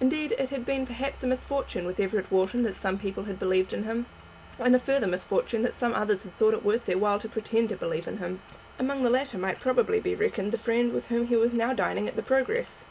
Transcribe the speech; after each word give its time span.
Indeed 0.00 0.32
it 0.38 0.48
had 0.48 0.64
been 0.64 0.86
perhaps 0.86 1.22
a 1.22 1.26
misfortune 1.26 1.84
with 1.84 2.00
Everett 2.00 2.30
Wharton 2.32 2.62
that 2.62 2.74
some 2.74 2.96
people 2.96 3.24
had 3.24 3.38
believed 3.38 3.74
in 3.74 3.82
him, 3.82 4.06
and 4.58 4.74
a 4.74 4.78
further 4.78 5.06
misfortune 5.06 5.60
that 5.64 5.74
some 5.74 5.92
others 5.92 6.24
had 6.24 6.34
thought 6.34 6.54
it 6.54 6.64
worth 6.64 6.86
their 6.86 6.96
while 6.96 7.18
to 7.18 7.28
pretend 7.28 7.68
to 7.68 7.76
believe 7.76 8.08
in 8.08 8.16
him. 8.16 8.40
Among 8.78 9.02
the 9.02 9.10
latter 9.10 9.36
might 9.36 9.60
probably 9.60 10.00
be 10.00 10.14
reckoned 10.14 10.52
the 10.52 10.56
friend 10.56 10.94
with 10.94 11.08
whom 11.08 11.26
he 11.26 11.36
was 11.36 11.52
now 11.52 11.74
dining 11.74 12.08
at 12.08 12.16
the 12.16 12.22
Progress. 12.22 12.86